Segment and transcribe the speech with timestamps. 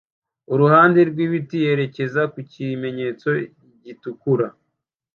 [0.47, 3.29] kuruhande rwibiti yerekeza ku kimenyetso
[3.83, 4.47] gitukura